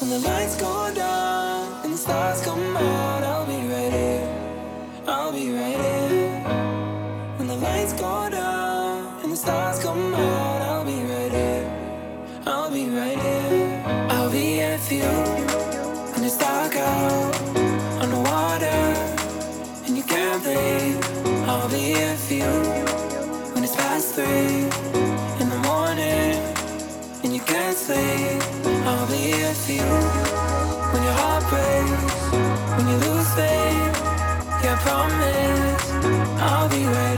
When 0.00 0.10
the 0.10 0.20
lights 0.20 0.54
go 0.60 0.94
down 0.94 1.72
and 1.82 1.92
the 1.92 1.96
stars 1.96 2.40
come 2.44 2.76
out. 2.76 3.17
promise 34.88 35.90
I'll 36.40 36.68
be 36.70 36.86
waiting. 36.86 37.17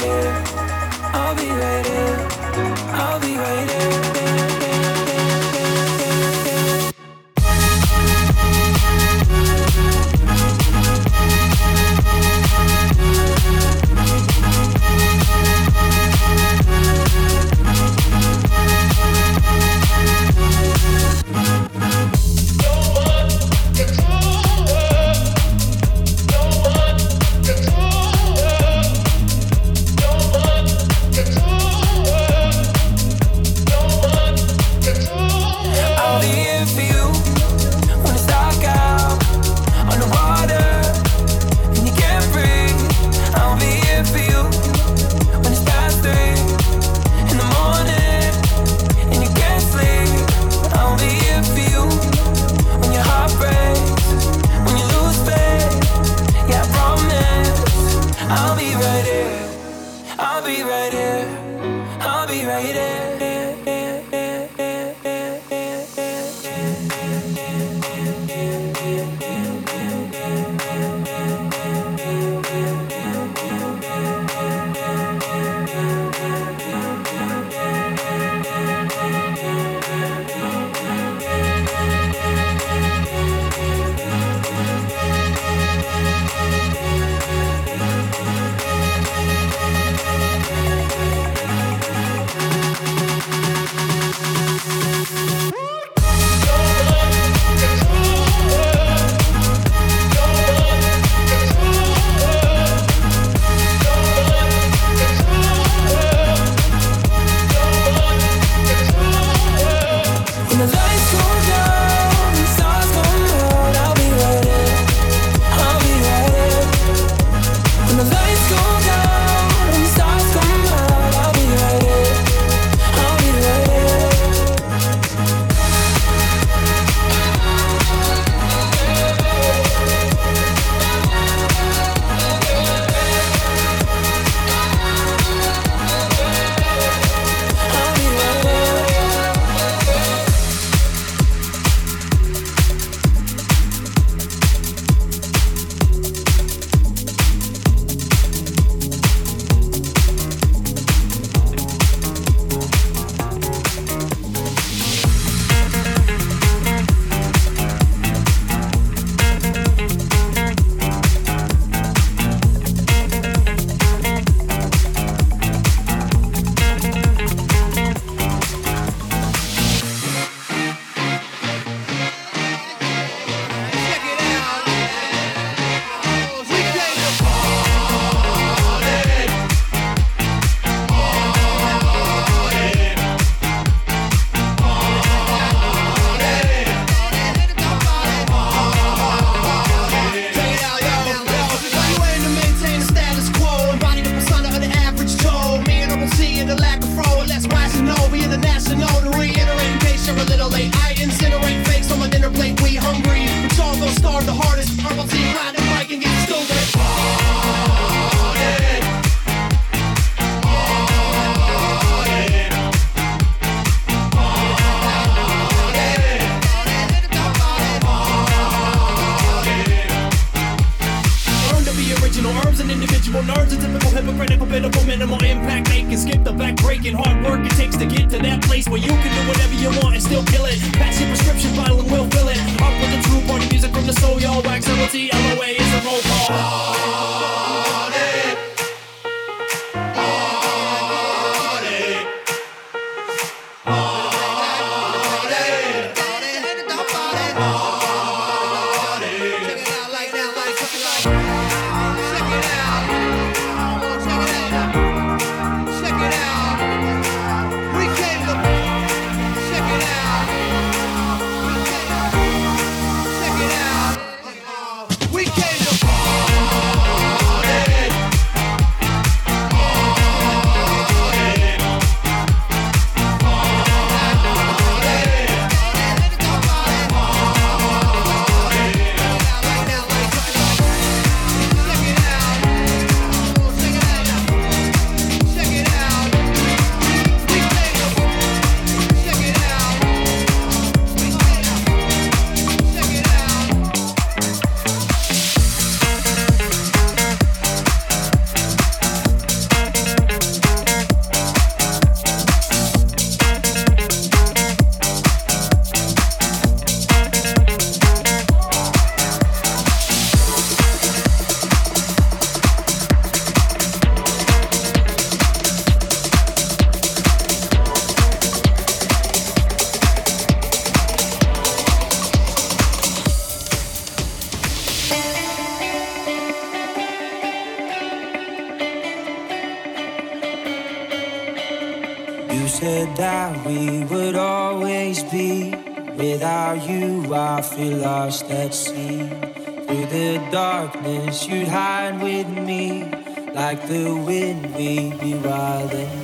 like 343.50 343.66
the 343.66 343.92
wind, 344.06 344.54
we'd 344.54 345.00
be 345.00 345.14
riding. 345.14 345.99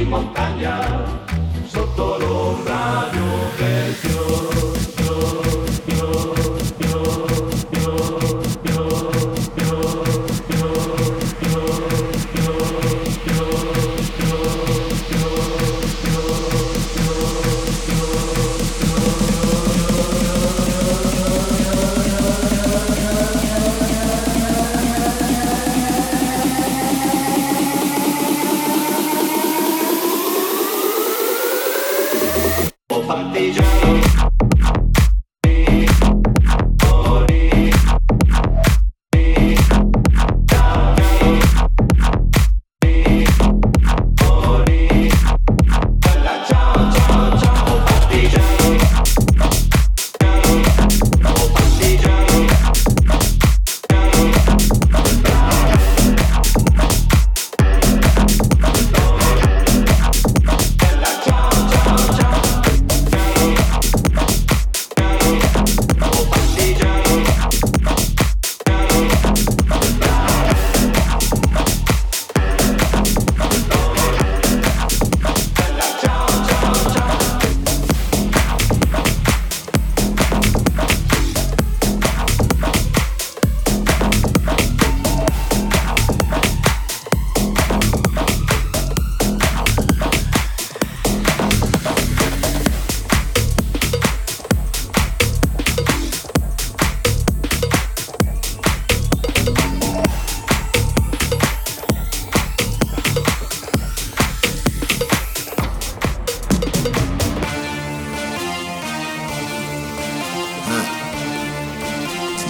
y 0.00 0.04
montaña. 0.04 0.97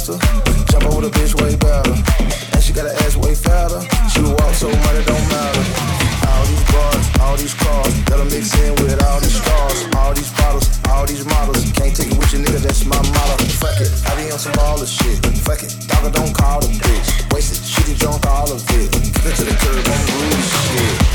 faster. 0.00 0.18
Jump 0.72 0.84
over 0.86 1.02
the 1.02 1.10
bitch 1.10 1.34
way 1.40 1.56
better. 1.56 1.92
And 2.52 2.62
she 2.62 2.72
got 2.72 2.88
her 2.88 2.96
ass 3.04 3.16
way 3.16 3.34
fatter. 3.34 3.80
She 4.08 4.20
walk 4.22 4.54
so 4.54 4.68
money 4.68 5.04
don't 5.04 5.26
matter. 5.28 5.64
All 6.28 6.44
these 6.46 6.64
bars, 6.72 7.04
all 7.20 7.36
these 7.36 7.54
cars, 7.54 7.94
gotta 8.08 8.24
mix 8.24 8.54
in 8.56 8.72
with 8.80 9.02
all 9.04 9.20
these 9.20 9.36
stars, 9.36 9.88
all 9.96 10.14
these 10.14 10.30
bottles, 10.32 10.66
all 10.88 11.06
these 11.06 11.24
models. 11.24 11.64
Can't 11.72 11.94
take 11.94 12.12
it 12.12 12.18
with 12.18 12.32
you, 12.32 12.40
nigga, 12.40 12.60
that's 12.60 12.84
my 12.84 12.96
motto. 12.96 13.44
Fuck 13.60 13.80
it, 13.80 13.90
I 14.06 14.16
be 14.16 14.30
on 14.32 14.38
some 14.38 14.52
baller 14.52 14.88
shit. 14.88 15.20
Fuck 15.44 15.62
it, 15.62 15.76
dogger 15.88 16.10
don't 16.10 16.34
call 16.34 16.60
the 16.60 16.68
bitch. 16.68 17.32
Wasted, 17.32 17.60
shitty 17.60 17.98
drunk, 17.98 18.26
all 18.26 18.50
of 18.50 18.62
it. 18.70 18.92
Get 18.92 19.36
to 19.36 19.44
the 19.44 19.56
curb, 19.58 19.84
I'm 19.84 20.42
shit. 20.42 21.09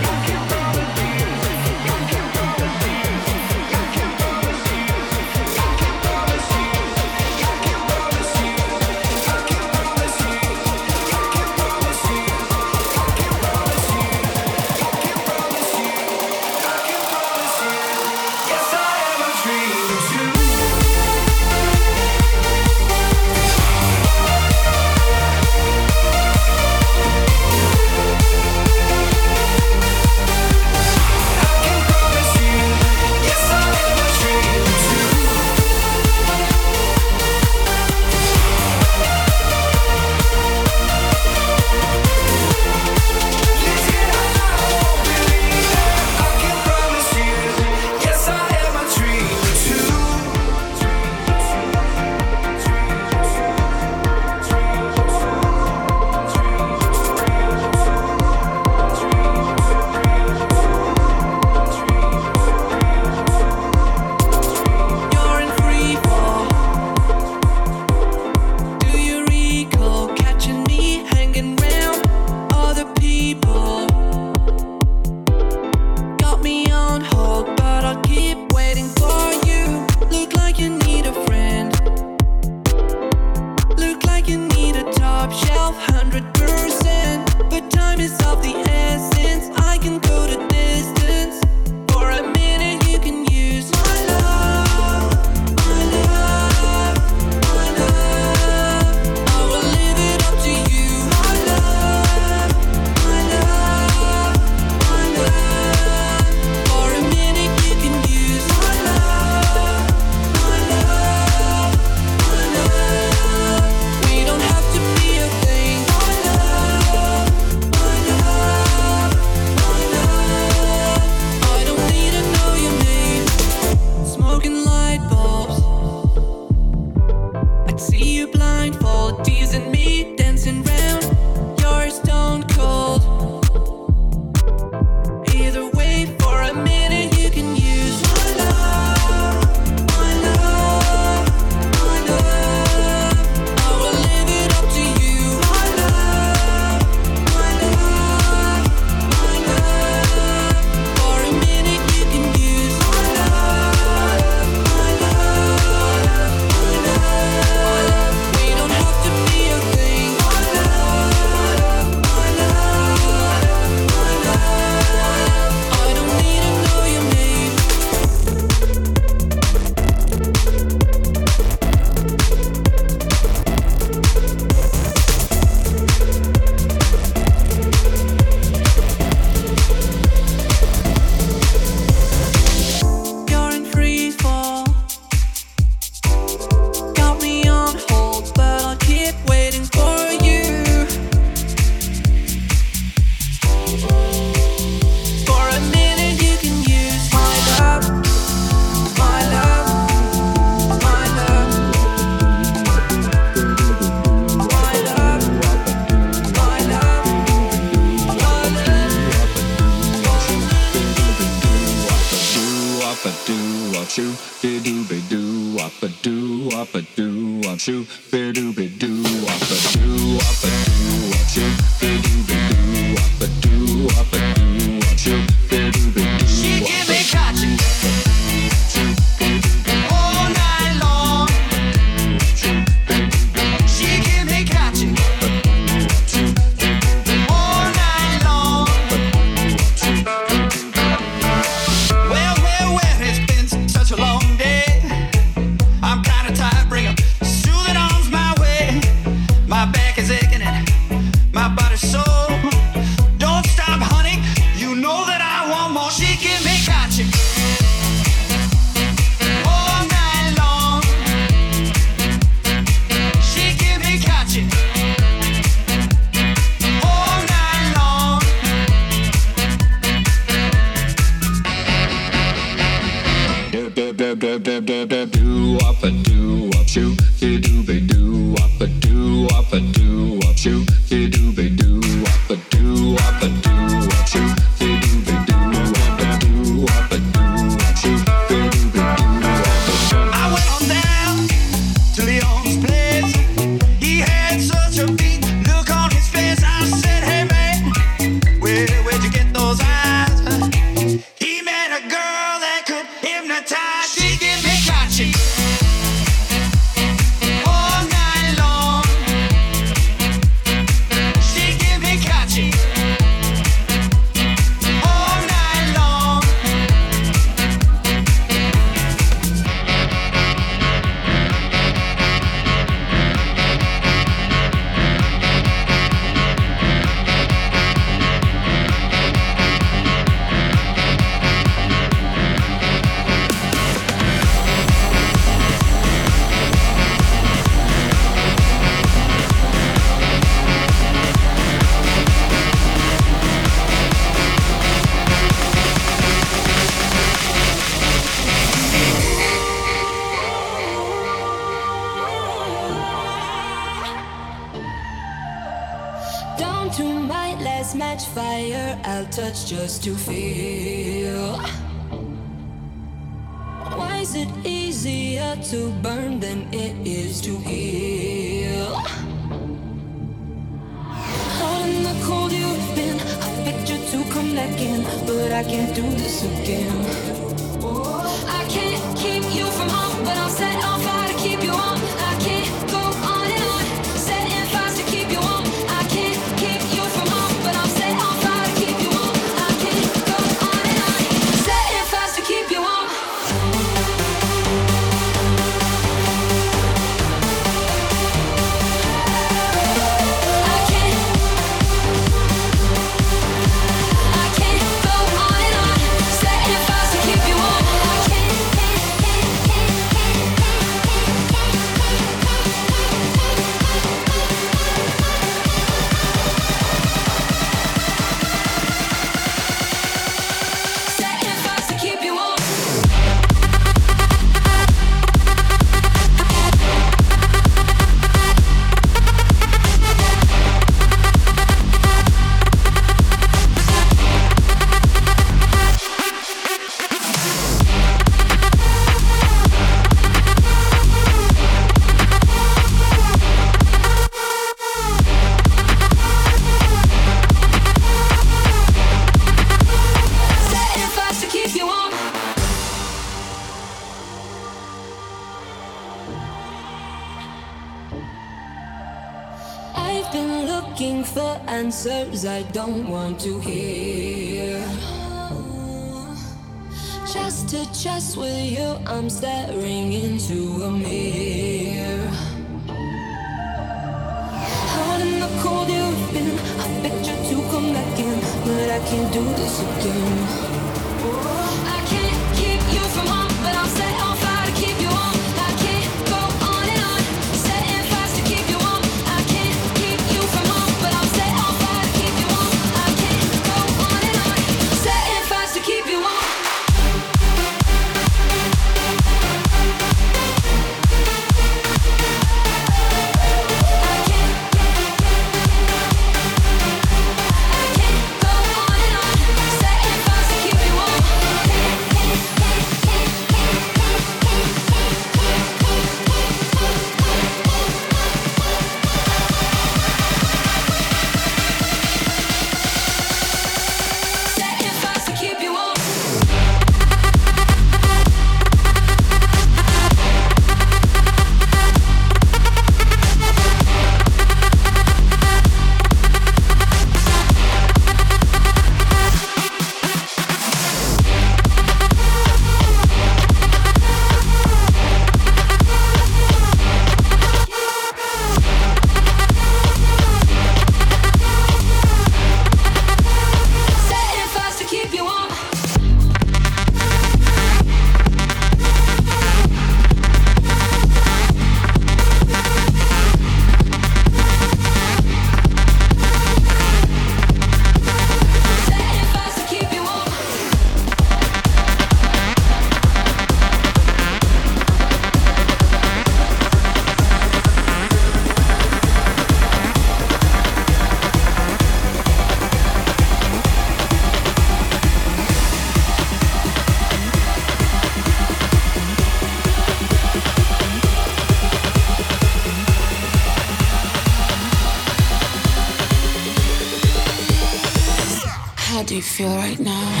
Do 598.91 598.97
you 598.97 599.01
feel 599.01 599.33
right 599.37 599.57
now? 599.57 600.00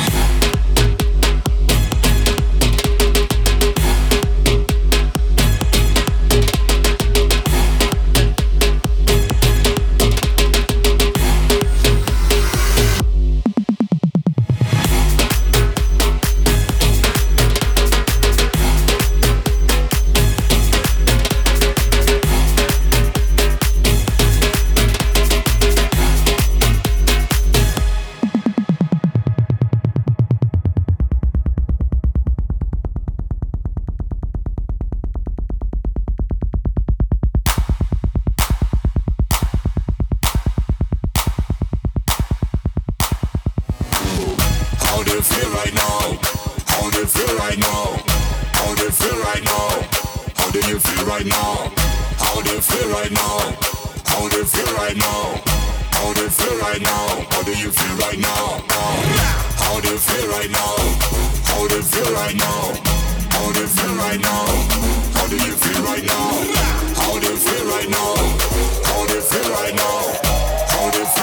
How 45.01 45.07
do 45.07 45.15
you 45.15 45.21
feel 45.23 45.49
right 45.49 45.73
now? 45.73 46.19
How 46.67 46.91
do 46.91 46.99
you 46.99 47.07
feel 47.07 47.35
right 47.37 47.57
now? 47.57 47.97
How 48.53 48.75
do 48.75 48.83
you 48.83 48.91
feel 48.91 49.17
right 49.17 49.43
now? 49.43 49.81
How 50.37 50.51
do 50.51 50.59
you 50.59 50.79
feel 50.79 51.07
right 51.07 51.25
now? 51.25 51.71
How 52.19 52.41
do 52.41 52.53
you 52.53 52.61
feel 52.61 52.91
right 52.93 53.11
now? 53.11 53.51
How 54.05 54.29
do 54.29 54.37
you 54.37 54.45
feel 54.45 54.77
right 54.77 54.95
now? 54.95 55.41
How 55.89 56.13
do 56.13 56.21
you 56.21 56.29
feel 56.29 56.55
right 56.59 56.79
now? 56.81 57.17
How 59.57 59.81
do 59.81 59.89
you 59.89 59.97
feel 59.97 60.27
right 60.29 60.51
now? 60.51 60.77
How 61.47 61.67
do 61.67 61.75
you 61.75 61.81
feel 61.81 62.13
right 62.13 62.35
now? 62.37 62.57
How 63.55 65.27
do 65.27 65.35
you 65.35 65.51
feel 65.57 65.81
right 65.81 66.05
now? 66.05 66.37
How 66.95 67.17
do 67.17 67.25
you 67.25 67.37
feel 67.37 67.65
right 67.65 67.89
now? 67.89 68.21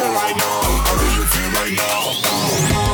Right 0.08 0.36
now? 0.36 0.50
How 0.84 0.98
do 0.98 1.04
you 1.04 1.24
feel 1.24 1.50
right 1.52 1.76
now? 1.76 2.87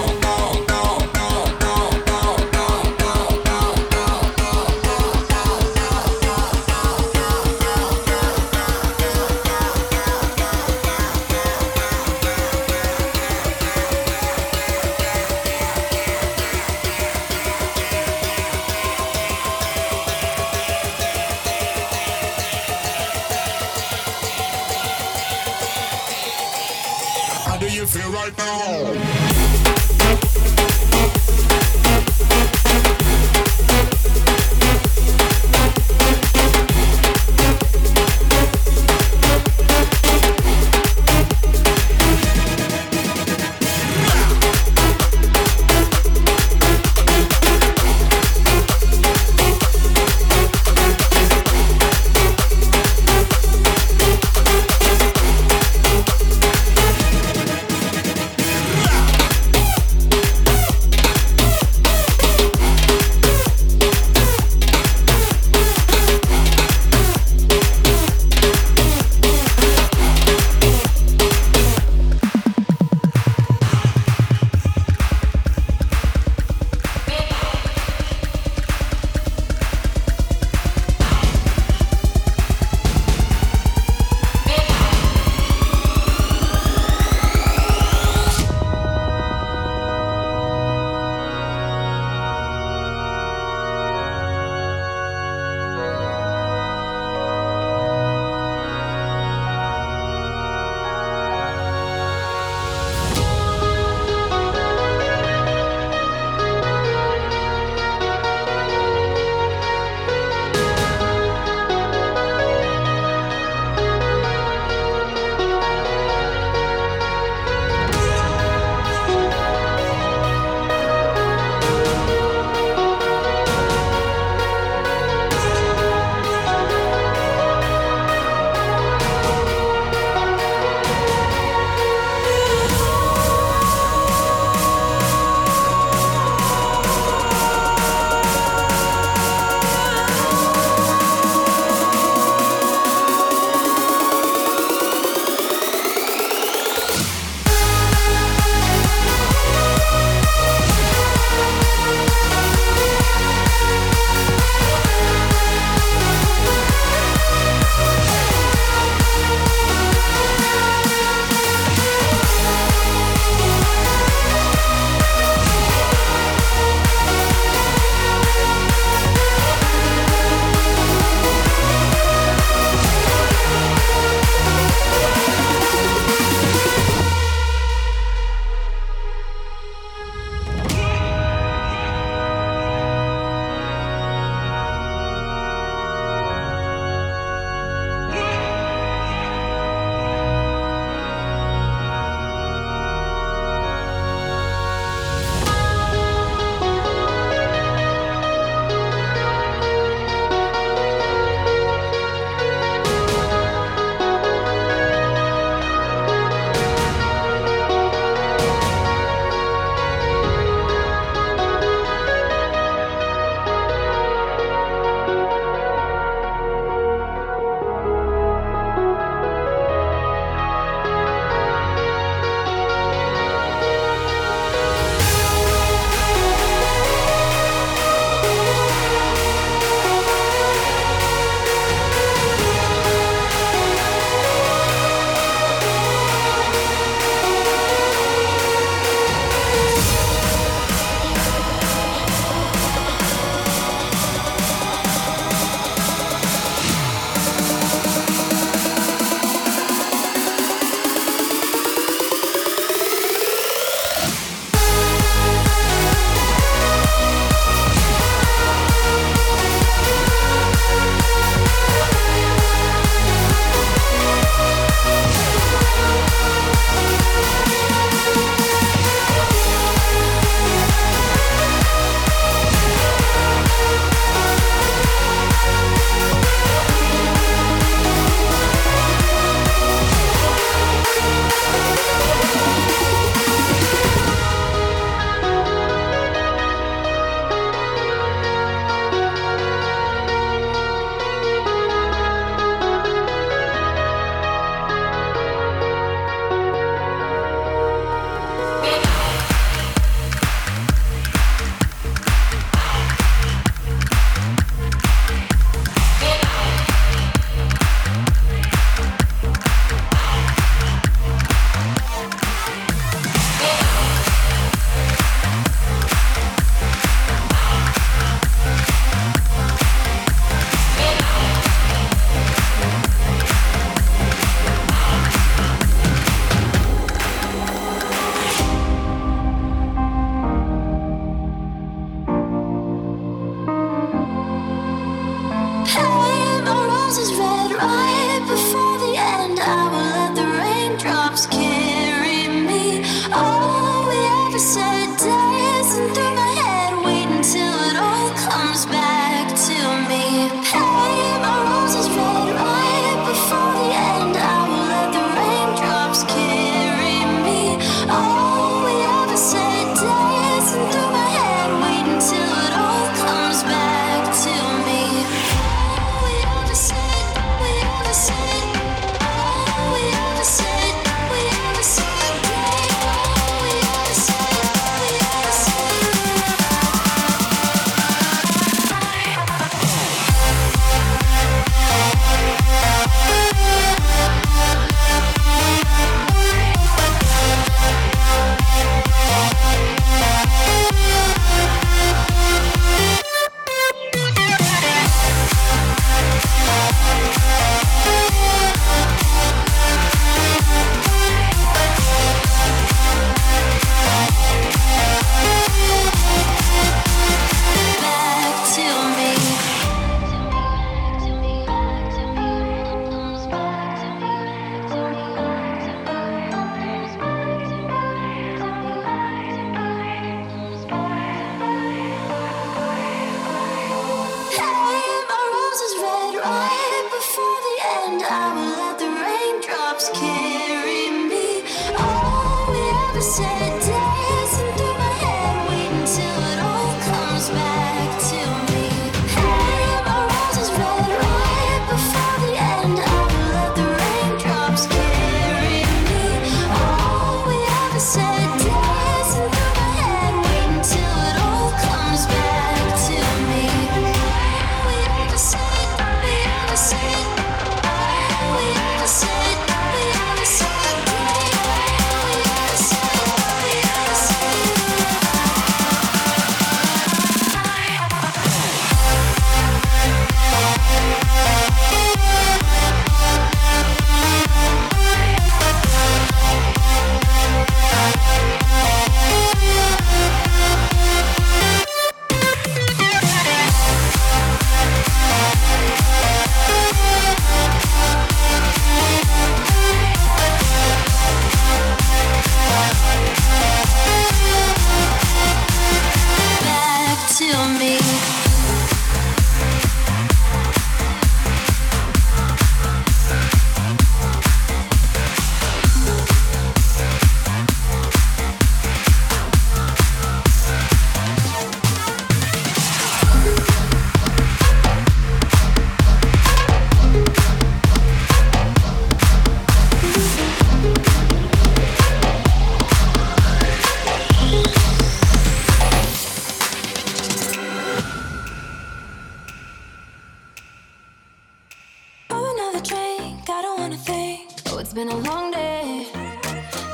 drink, 532.64 533.28
I 533.28 533.42
don't 533.42 533.60
wanna 533.60 533.76
think. 533.76 534.32
Oh, 534.46 534.58
it's 534.58 534.72
been 534.72 534.88
a 534.88 534.96
long 534.96 535.30
day. 535.30 535.86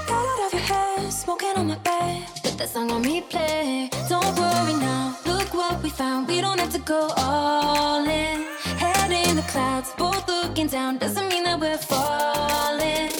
Got 0.08 0.24
out 0.32 0.46
of 0.46 0.52
your 0.52 0.62
head. 0.62 1.12
smoking 1.12 1.54
on 1.56 1.66
my 1.68 1.78
bed. 1.78 2.26
Put 2.42 2.58
that 2.58 2.68
song 2.68 2.90
on 2.92 3.02
replay. 3.04 3.90
Don't 4.08 4.32
worry 4.38 4.76
now, 4.80 5.16
look 5.26 5.52
what 5.52 5.82
we 5.82 5.90
found. 5.90 6.28
We 6.28 6.40
don't 6.40 6.58
have 6.60 6.72
to 6.72 6.82
go 6.94 7.10
all 7.16 8.04
in. 8.04 8.46
Head 8.82 9.10
in 9.10 9.36
the 9.36 9.46
clouds, 9.52 9.90
both 9.98 10.26
looking 10.28 10.68
down. 10.68 10.98
Doesn't 10.98 11.28
mean 11.28 11.44
that 11.44 11.58
we're 11.58 11.78
falling. 11.78 13.10